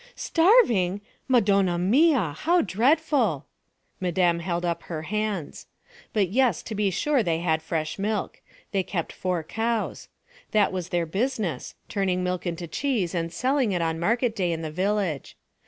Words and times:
'Starving! 0.15 0.99
Madonna 1.27 1.77
mia, 1.77 2.33
how 2.35 2.59
dreadful!' 2.59 3.45
Madame 3.99 4.39
held 4.39 4.65
up 4.65 4.81
her 4.81 5.03
hands. 5.03 5.67
But 6.11 6.29
yes, 6.29 6.63
to 6.63 6.73
be 6.73 6.89
sure 6.89 7.21
they 7.21 7.37
had 7.37 7.61
fresh 7.61 7.99
milk. 7.99 8.41
They 8.71 8.81
kept 8.81 9.13
four 9.13 9.43
cows. 9.43 10.07
That 10.53 10.71
was 10.71 10.89
their 10.89 11.05
business 11.05 11.75
turning 11.87 12.23
milk 12.23 12.47
into 12.47 12.65
cheese 12.65 13.13
and 13.13 13.31
selling 13.31 13.73
it 13.73 13.81
on 13.83 13.99
market 13.99 14.35
day 14.35 14.51
in 14.51 14.63
the 14.63 14.71
village. 14.71 15.37